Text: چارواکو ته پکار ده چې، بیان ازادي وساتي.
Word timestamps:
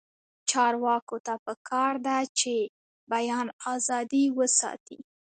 چارواکو 0.49 1.17
ته 1.25 1.33
پکار 1.45 1.93
ده 2.05 2.17
چې، 2.39 2.55
بیان 3.11 3.47
ازادي 3.73 4.25
وساتي. 4.37 4.99